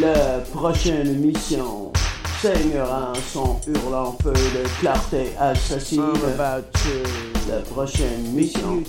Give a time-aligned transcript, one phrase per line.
[0.00, 1.90] La prochaine mission
[2.42, 6.02] saignera son hurlant feu de clarté assassine.
[7.48, 8.82] La prochaine mission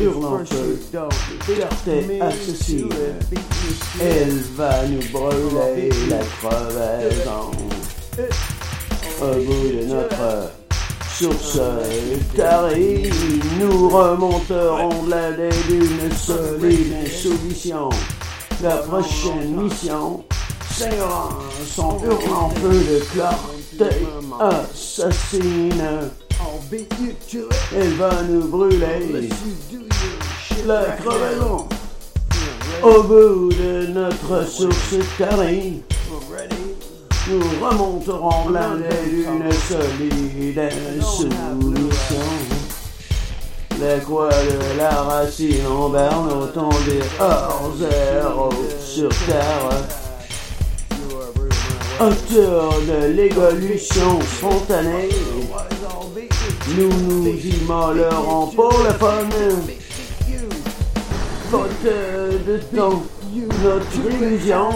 [0.00, 2.88] hurlant feu beat clarté assassine.
[4.00, 7.50] Elle va nous brûler la crevaison.
[9.20, 10.50] Au bout de notre
[11.10, 11.60] source
[12.34, 13.10] tarie,
[13.60, 17.90] nous remonterons de l'allée d'une solide insoumission.
[18.60, 20.24] La prochaine mission
[20.70, 21.30] saignera
[21.66, 24.06] son hurlant feu de clarté
[24.40, 26.10] assassine.
[27.76, 29.28] Elle va nous brûler
[30.66, 31.68] la crevaison.
[32.82, 35.82] Au bout de notre source ready.
[37.28, 40.60] nous remonterons l'année d'une solide.
[44.00, 48.48] Croix de la racine en berne autant des hors zéro
[48.80, 49.68] sur terre.
[52.00, 55.10] Auteur de l'évolution spontanée,
[56.76, 59.28] nous nous immolerons pour le fun.
[61.50, 63.02] Faute de temps,
[63.64, 64.70] notre illusion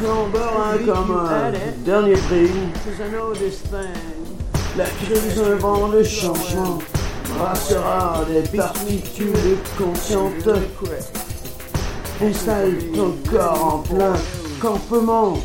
[0.00, 1.52] flambera comme un
[1.84, 2.50] dernier prix.
[4.76, 6.78] La crise d'un vent de changement
[7.36, 10.48] brassera des partitudes conscientes.
[12.22, 14.14] Installe ton corps en plein
[14.60, 15.38] campement.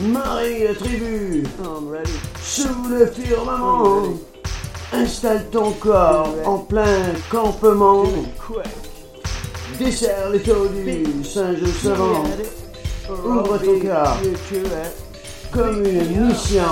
[0.00, 2.12] Marie tribu I'm ready.
[2.40, 4.18] sous le firmament.
[4.92, 8.04] Installe ton corps en plein campement.
[9.78, 12.24] Desserre les taux du singe savant
[13.08, 14.36] Ouvre ton it.
[15.52, 16.62] comme une mission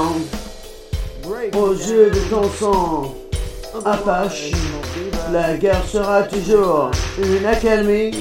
[1.56, 3.14] aux yeux de ton sang.
[3.84, 4.53] Apache,
[5.33, 8.12] la guerre sera toujours une accalmie.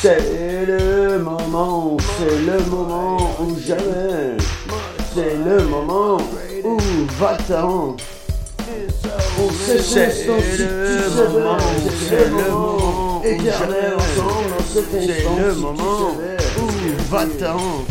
[0.00, 4.38] C'est le moment, c'est le moment ou jamais.
[5.14, 6.16] C'est le moment
[6.64, 6.78] où
[7.18, 7.94] va-t'en.
[9.38, 16.16] On tu savais, c'est le moment éternel ensemble instant le moment
[16.58, 16.66] où
[17.10, 17.84] va-t'en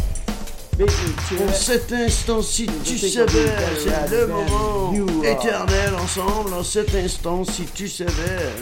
[0.81, 6.53] En cet instant, si tu savais, c'est le moment éternel ensemble.
[6.53, 8.53] En cet instant, si tu savais.